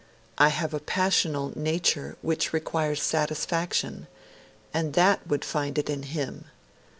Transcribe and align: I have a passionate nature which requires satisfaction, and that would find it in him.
I 0.39 0.47
have 0.49 0.73
a 0.73 0.79
passionate 0.79 1.55
nature 1.55 2.17
which 2.23 2.53
requires 2.53 3.03
satisfaction, 3.03 4.07
and 4.73 4.93
that 4.93 5.27
would 5.27 5.45
find 5.45 5.77
it 5.77 5.91
in 5.91 6.01
him. 6.01 6.45